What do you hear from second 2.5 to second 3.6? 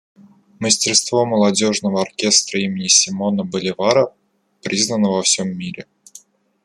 имени Симона